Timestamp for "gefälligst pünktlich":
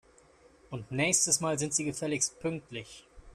1.85-3.05